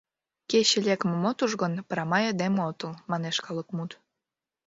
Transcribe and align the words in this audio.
«Кече 0.49 0.77
лекмым 0.87 1.23
от 1.29 1.37
уж 1.45 1.51
гын, 1.61 1.73
прамай 1.89 2.23
айдеме 2.29 2.61
отыл»,— 2.69 2.91
манеш 3.11 3.35
калык 3.45 3.67
мут. 3.75 3.91